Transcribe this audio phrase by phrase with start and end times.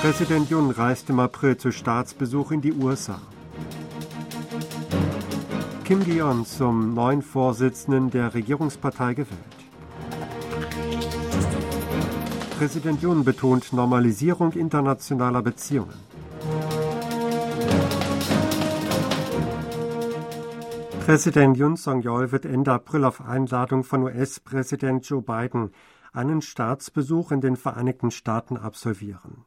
[0.00, 3.20] Präsident Jun reist im April zu Staatsbesuch in die USA.
[5.84, 9.38] Kim Gi-on zum neuen Vorsitzenden der Regierungspartei gewählt.
[12.56, 16.00] Präsident Jun betont Normalisierung internationaler Beziehungen.
[21.04, 25.72] Präsident Yoon Song-yeol wird Ende April auf Einladung von US-Präsident Joe Biden
[26.14, 29.44] einen Staatsbesuch in den Vereinigten Staaten absolvieren.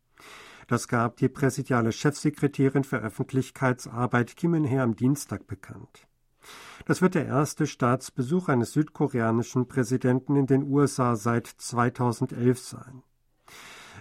[0.67, 6.07] Das gab die präsidiale Chefsekretärin für Öffentlichkeitsarbeit Kim In-hee am Dienstag bekannt.
[6.85, 13.03] Das wird der erste Staatsbesuch eines südkoreanischen Präsidenten in den USA seit 2011 sein.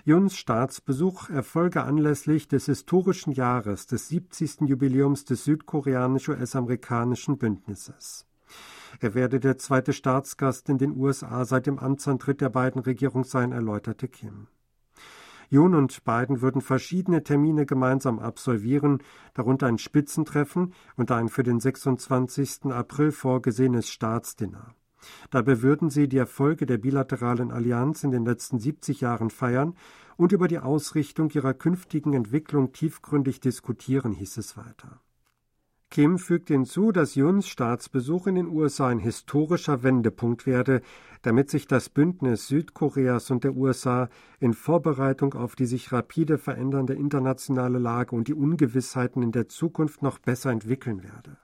[0.04, 4.62] Juns Staatsbesuch erfolge anlässlich des historischen Jahres des 70.
[4.62, 8.26] Jubiläums des südkoreanisch-US-amerikanischen Bündnisses.
[8.98, 13.52] Er werde der zweite Staatsgast in den USA seit dem Amtsantritt der beiden Regierungen sein,
[13.52, 14.48] erläuterte Kim.
[15.52, 19.02] Jun und Biden würden verschiedene Termine gemeinsam absolvieren,
[19.34, 22.72] darunter ein Spitzentreffen und ein für den 26.
[22.72, 24.74] April vorgesehenes Staatsdinner.
[25.28, 29.74] Dabei würden sie die Erfolge der bilateralen Allianz in den letzten 70 Jahren feiern
[30.16, 35.02] und über die Ausrichtung ihrer künftigen Entwicklung tiefgründig diskutieren, hieß es weiter.
[35.92, 40.80] Kim fügt hinzu, dass Juns Staatsbesuch in den USA ein historischer Wendepunkt werde,
[41.20, 44.08] damit sich das Bündnis Südkoreas und der USA
[44.40, 50.00] in Vorbereitung auf die sich rapide verändernde internationale Lage und die Ungewissheiten in der Zukunft
[50.00, 51.36] noch besser entwickeln werde.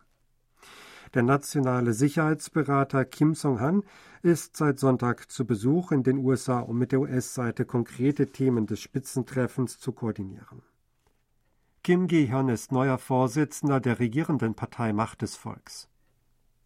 [1.13, 3.83] Der nationale Sicherheitsberater Kim Song-han
[4.23, 8.81] ist seit Sonntag zu Besuch in den USA, um mit der US-Seite konkrete Themen des
[8.81, 10.63] Spitzentreffens zu koordinieren.
[11.89, 15.89] Kim Gi-hyun ist neuer Vorsitzender der regierenden Partei Macht des Volks.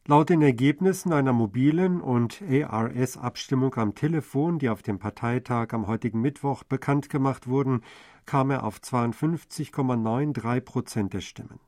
[0.05, 6.21] Laut den Ergebnissen einer mobilen und ARS-Abstimmung am Telefon, die auf dem Parteitag am heutigen
[6.21, 7.83] Mittwoch bekannt gemacht wurden,
[8.27, 11.61] kam er auf 52,93 Prozent der Stimmen.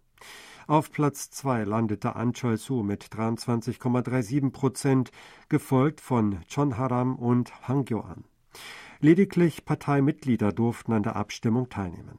[0.67, 5.13] Auf Platz 2 landete An Chol-su mit 23,37 Prozent,
[5.49, 8.25] gefolgt von Chon Haram und Hang Gyo-an.
[8.99, 12.19] Lediglich Parteimitglieder durften an der Abstimmung teilnehmen.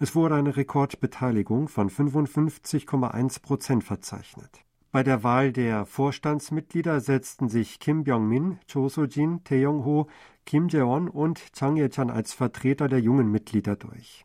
[0.00, 4.64] Es wurde eine Rekordbeteiligung von 55,1 Prozent verzeichnet.
[4.94, 10.06] Bei der Wahl der Vorstandsmitglieder setzten sich Kim Byung-min, Cho So-jin, Tae Yong-ho,
[10.46, 14.24] Kim Jae-won und Chang Ye-chan als Vertreter der jungen Mitglieder durch.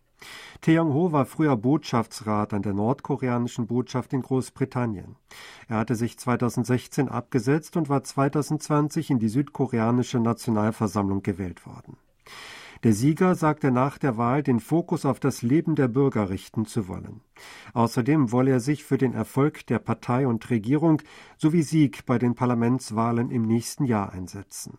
[0.62, 5.16] Tae Yong-ho war früher Botschaftsrat an der nordkoreanischen Botschaft in Großbritannien.
[5.68, 11.98] Er hatte sich 2016 abgesetzt und war 2020 in die südkoreanische Nationalversammlung gewählt worden.
[12.84, 16.88] Der Sieger sagte nach der Wahl, den Fokus auf das Leben der Bürger richten zu
[16.88, 17.20] wollen.
[17.74, 21.02] Außerdem wolle er sich für den Erfolg der Partei und Regierung
[21.38, 24.78] sowie Sieg bei den Parlamentswahlen im nächsten Jahr einsetzen.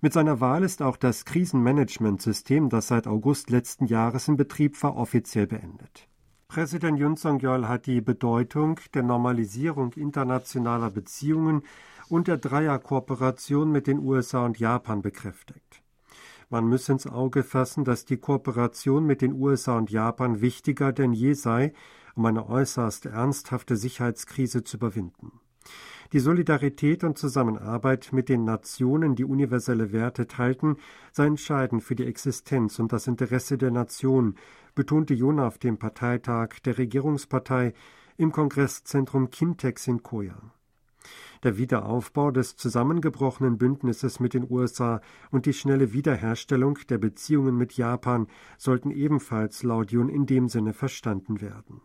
[0.00, 4.96] Mit seiner Wahl ist auch das Krisenmanagementsystem, das seit August letzten Jahres in Betrieb war,
[4.96, 6.08] offiziell beendet.
[6.48, 11.62] Präsident Yun Song-yeol hat die Bedeutung der Normalisierung internationaler Beziehungen
[12.08, 15.79] und der Dreierkooperation mit den USA und Japan bekräftigt.
[16.50, 21.12] Man müsse ins Auge fassen, dass die Kooperation mit den USA und Japan wichtiger denn
[21.12, 21.72] je sei,
[22.16, 25.40] um eine äußerst ernsthafte Sicherheitskrise zu überwinden.
[26.12, 30.78] Die Solidarität und Zusammenarbeit mit den Nationen, die universelle Werte teilten,
[31.12, 34.34] sei entscheidend für die Existenz und das Interesse der Nation,
[34.74, 37.74] betonte Jona auf dem Parteitag der Regierungspartei
[38.16, 40.52] im Kongresszentrum Kintex in Koya.
[41.42, 45.00] Der Wiederaufbau des zusammengebrochenen Bündnisses mit den USA
[45.30, 48.26] und die schnelle Wiederherstellung der Beziehungen mit Japan
[48.58, 51.80] sollten ebenfalls laut Jun in dem Sinne verstanden werden.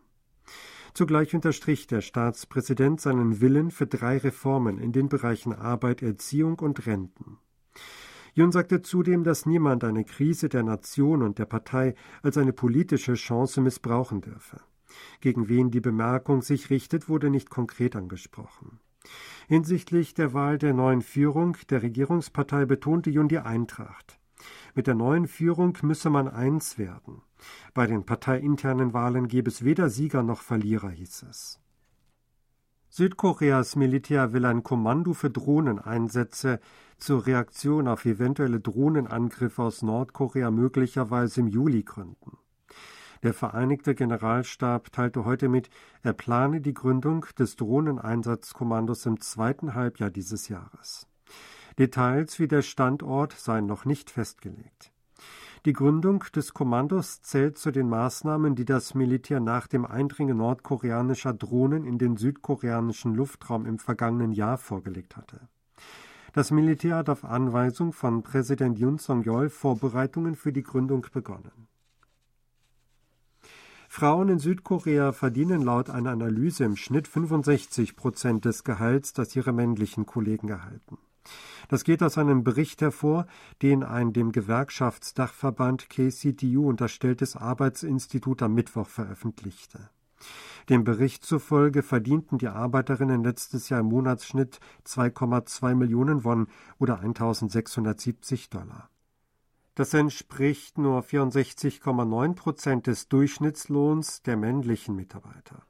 [0.93, 6.85] Zugleich unterstrich der Staatspräsident seinen Willen für drei Reformen in den Bereichen Arbeit, Erziehung und
[6.85, 7.37] Renten.
[8.33, 13.13] Jun sagte zudem, dass niemand eine Krise der Nation und der Partei als eine politische
[13.13, 14.59] Chance missbrauchen dürfe.
[15.21, 18.79] Gegen wen die Bemerkung sich richtet, wurde nicht konkret angesprochen.
[19.47, 24.19] Hinsichtlich der Wahl der neuen Führung der Regierungspartei betonte Jun die Eintracht.
[24.73, 27.21] Mit der neuen Führung müsse man eins werden.
[27.73, 31.59] Bei den parteiinternen Wahlen gebe es weder Sieger noch Verlierer, hieß es.
[32.89, 36.61] Südkoreas Militär will ein Kommando für Drohneneinsätze
[36.97, 42.37] zur Reaktion auf eventuelle Drohnenangriffe aus Nordkorea möglicherweise im Juli gründen.
[43.23, 45.69] Der Vereinigte Generalstab teilte heute mit,
[46.03, 51.07] er plane die Gründung des Drohneneinsatzkommandos im zweiten Halbjahr dieses Jahres.
[51.77, 54.91] Details wie der Standort seien noch nicht festgelegt.
[55.65, 61.33] Die Gründung des Kommandos zählt zu den Maßnahmen, die das Militär nach dem Eindringen nordkoreanischer
[61.33, 65.49] Drohnen in den südkoreanischen Luftraum im vergangenen Jahr vorgelegt hatte.
[66.33, 71.67] Das Militär hat auf Anweisung von Präsident Yoon Song-yeol Vorbereitungen für die Gründung begonnen.
[73.95, 79.53] Frauen in Südkorea verdienen laut einer Analyse im Schnitt 65 Prozent des Gehalts, das ihre
[79.53, 80.97] männlichen Kollegen erhalten.
[81.69, 83.25] Das geht aus einem Bericht hervor,
[83.61, 89.89] den ein dem Gewerkschaftsdachverband KCTU unterstelltes Arbeitsinstitut am Mittwoch veröffentlichte.
[90.67, 96.47] Dem Bericht zufolge verdienten die Arbeiterinnen letztes Jahr im Monatsschnitt 2,2 Millionen Won
[96.79, 98.89] oder 1670 Dollar.
[99.75, 105.63] Das entspricht nur 64,9 Prozent des Durchschnittslohns der männlichen Mitarbeiter.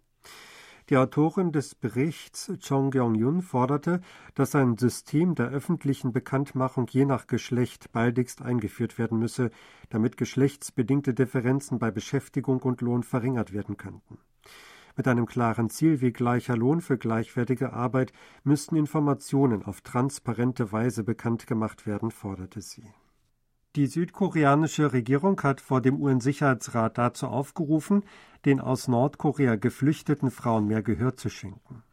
[0.91, 4.01] Die Autorin des Berichts Chong Kyung-yun forderte,
[4.35, 9.49] dass ein System der öffentlichen Bekanntmachung je nach Geschlecht baldigst eingeführt werden müsse,
[9.89, 14.19] damit geschlechtsbedingte Differenzen bei Beschäftigung und Lohn verringert werden könnten.
[14.95, 18.13] Mit einem klaren Ziel wie gleicher Lohn für gleichwertige Arbeit
[18.43, 22.85] müssten Informationen auf transparente Weise bekannt gemacht werden, forderte sie.
[23.75, 28.03] Die südkoreanische Regierung hat vor dem UN-Sicherheitsrat dazu aufgerufen,
[28.45, 31.83] den aus Nordkorea geflüchteten Frauen mehr Gehör zu schenken.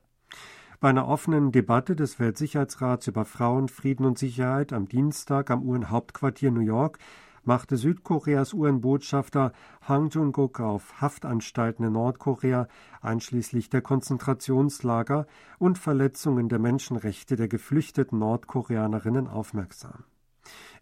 [0.78, 6.52] Bei einer offenen Debatte des Weltsicherheitsrats über Frauen, Frieden und Sicherheit am Dienstag am UN-Hauptquartier
[6.52, 6.98] New York
[7.42, 12.68] machte Südkoreas UN-Botschafter Hang Jung-guk auf Haftanstalten in Nordkorea,
[13.00, 15.26] einschließlich der Konzentrationslager
[15.58, 20.04] und Verletzungen der Menschenrechte der geflüchteten Nordkoreanerinnen aufmerksam.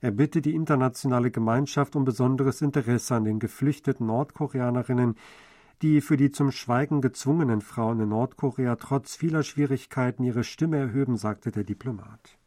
[0.00, 5.16] Er bittet die internationale Gemeinschaft um besonderes Interesse an den geflüchteten Nordkoreanerinnen,
[5.82, 11.16] die für die zum Schweigen gezwungenen Frauen in Nordkorea trotz vieler Schwierigkeiten ihre Stimme erhöben,
[11.16, 12.38] sagte der Diplomat.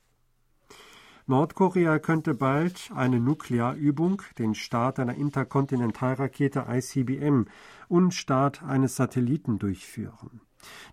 [1.25, 7.45] Nordkorea könnte bald eine Nuklearübung, den Start einer Interkontinentalrakete ICBM
[7.88, 10.42] und Start eines Satelliten durchführen.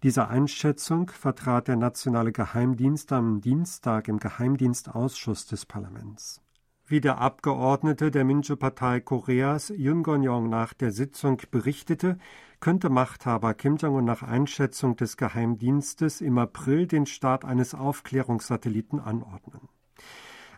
[0.03, 6.41] Diese Einschätzung vertrat der nationale Geheimdienst am Dienstag im Geheimdienstausschuss des Parlaments.
[6.87, 12.19] Wie der Abgeordnete der Minju-Partei Koreas Yun Gon-yong nach der Sitzung berichtete,
[12.59, 19.69] könnte Machthaber Kim Jong-un nach Einschätzung des Geheimdienstes im April den Start eines Aufklärungssatelliten anordnen.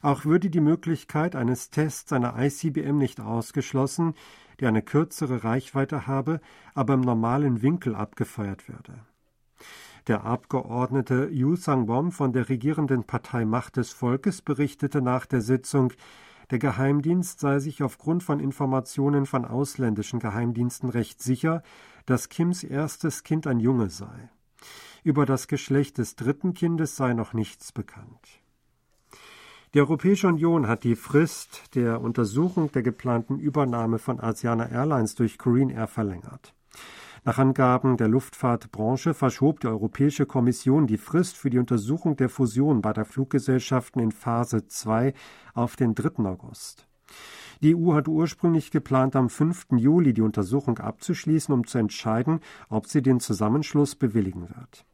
[0.03, 4.15] Auch würde die Möglichkeit eines Tests einer ICBM nicht ausgeschlossen,
[4.59, 6.41] die eine kürzere Reichweite habe,
[6.75, 9.07] aber im normalen Winkel abgefeuert werde.
[10.09, 15.93] Der Abgeordnete Yu Sang-bom von der regierenden Partei Macht des Volkes berichtete nach der Sitzung,
[16.51, 21.63] der Geheimdienst sei sich aufgrund von Informationen von ausländischen Geheimdiensten recht sicher,
[22.05, 24.29] dass Kims erstes Kind ein Junge sei.
[25.05, 28.43] Über das Geschlecht des dritten Kindes sei noch nichts bekannt.
[29.75, 35.39] Die Europäische Union hat die Frist der Untersuchung der geplanten Übernahme von Asiana Airlines durch
[35.39, 36.55] Korean Air verlängert.
[37.25, 42.83] Nach Angaben der Luftfahrtbranche verschob die Europäische Kommission die Frist für die Untersuchung der Fusion
[42.83, 45.15] beider Fluggesellschaften in Phase 2
[45.55, 46.23] auf den 3.
[46.27, 46.87] August.
[47.63, 49.69] Die EU hat ursprünglich geplant, am 5.
[49.79, 54.85] Juli die Untersuchung abzuschließen, um zu entscheiden, ob sie den Zusammenschluss bewilligen wird.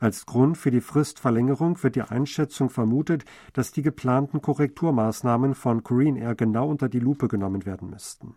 [0.00, 6.16] Als Grund für die Fristverlängerung wird die Einschätzung vermutet, dass die geplanten Korrekturmaßnahmen von Korean
[6.16, 8.36] Air genau unter die Lupe genommen werden müssten.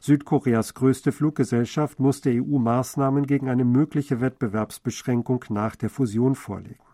[0.00, 6.84] Südkoreas größte Fluggesellschaft muss der EU Maßnahmen gegen eine mögliche Wettbewerbsbeschränkung nach der Fusion vorlegen.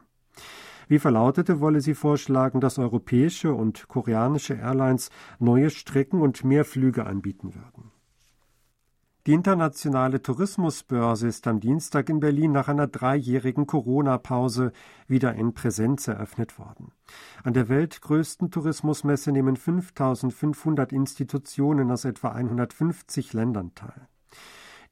[0.88, 7.06] Wie verlautete, wolle sie vorschlagen, dass europäische und koreanische Airlines neue Strecken und mehr Flüge
[7.06, 7.91] anbieten würden.
[9.28, 14.72] Die internationale Tourismusbörse ist am Dienstag in Berlin nach einer dreijährigen Corona-Pause
[15.06, 16.90] wieder in Präsenz eröffnet worden.
[17.44, 24.08] An der weltgrößten Tourismusmesse nehmen 5500 Institutionen aus etwa 150 Ländern teil.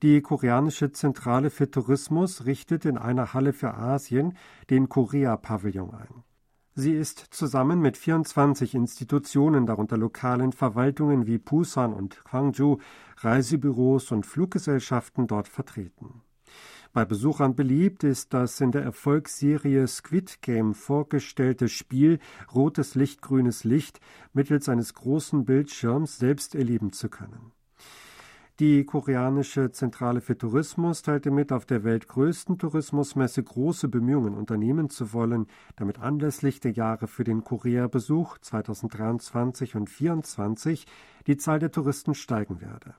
[0.05, 4.37] Die koreanische Zentrale für Tourismus richtet in einer Halle für Asien
[4.71, 6.23] den Korea-Pavillon ein.
[6.75, 12.79] Sie ist zusammen mit 24 Institutionen, darunter lokalen Verwaltungen wie Busan und Gwangju,
[13.17, 16.23] Reisebüros und Fluggesellschaften dort vertreten.
[16.93, 22.19] Bei Besuchern beliebt ist das in der Erfolgsserie Squid Game vorgestellte Spiel
[22.53, 24.01] Rotes Licht, grünes Licht
[24.33, 27.53] mittels eines großen Bildschirms selbst erleben zu können.
[28.61, 35.15] Die koreanische Zentrale für Tourismus teilte mit, auf der weltgrößten Tourismusmesse große Bemühungen unternehmen zu
[35.15, 40.87] wollen, damit anlässlich der Jahre für den Korea-Besuch 2023 und 2024
[41.27, 42.97] die Zahl der Touristen steigen werde.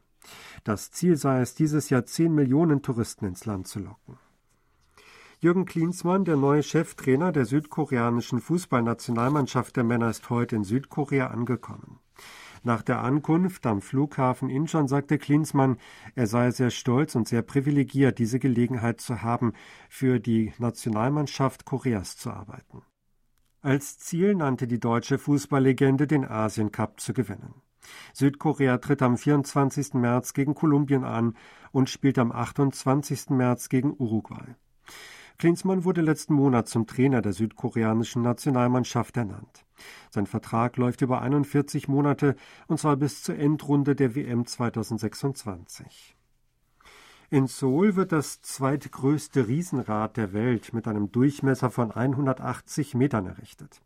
[0.63, 4.17] Das Ziel sei es, dieses Jahr 10 Millionen Touristen ins Land zu locken.
[5.41, 11.99] Jürgen Klinsmann, der neue Cheftrainer der südkoreanischen Fußballnationalmannschaft der Männer, ist heute in Südkorea angekommen.
[12.63, 15.77] Nach der Ankunft am Flughafen Incheon sagte Klinsmann,
[16.13, 19.53] er sei sehr stolz und sehr privilegiert, diese Gelegenheit zu haben,
[19.89, 22.83] für die Nationalmannschaft Koreas zu arbeiten.
[23.61, 27.53] Als Ziel nannte die deutsche Fußballlegende den Asien Cup zu gewinnen.
[28.13, 29.95] Südkorea tritt am 24.
[29.95, 31.35] März gegen Kolumbien an
[31.71, 33.31] und spielt am 28.
[33.31, 34.55] März gegen Uruguay.
[35.41, 39.65] Klinsmann wurde letzten Monat zum Trainer der südkoreanischen Nationalmannschaft ernannt.
[40.12, 42.36] Sein Vertrag läuft über 41 Monate
[42.67, 46.15] und zwar bis zur Endrunde der WM 2026.
[47.31, 53.81] In Seoul wird das zweitgrößte Riesenrad der Welt mit einem Durchmesser von 180 Metern errichtet.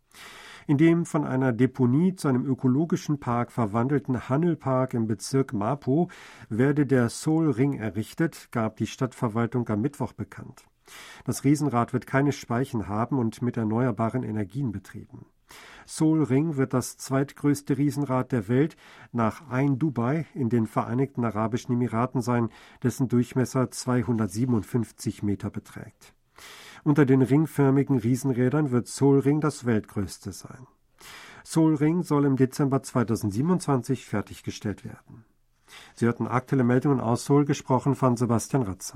[0.67, 6.09] In dem von einer Deponie zu einem ökologischen Park verwandelten Handelpark im Bezirk Mapo
[6.49, 10.65] werde der Seoul Ring errichtet, gab die Stadtverwaltung am Mittwoch bekannt.
[11.23, 15.25] Das Riesenrad wird keine Speichen haben und mit erneuerbaren Energien betrieben.
[15.85, 18.75] Seoul Ring wird das zweitgrößte Riesenrad der Welt
[19.11, 22.49] nach Ein Dubai in den Vereinigten Arabischen Emiraten sein,
[22.81, 26.13] dessen Durchmesser 257 Meter beträgt.
[26.83, 30.67] Unter den ringförmigen Riesenrädern wird Seoul Ring das weltgrößte sein.
[31.43, 35.25] Seoul Ring soll im Dezember 2027 fertiggestellt werden.
[35.93, 38.93] Sie hörten aktuelle Meldungen aus Seoul, gesprochen von Sebastian Ratzer.